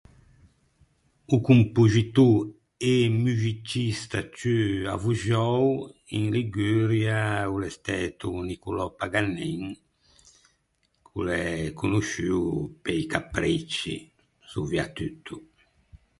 [1.35, 2.29] O compoxitô
[2.93, 4.55] e muxicista ciù
[4.95, 5.61] avvoxou
[6.17, 7.19] in Liguria
[7.53, 9.61] o l’é stæto o Nicolò Paganin,
[11.07, 11.45] ch’o l’é
[11.81, 12.49] conosciuo
[12.83, 13.93] pe-i capricci
[14.53, 15.33] soviatutto.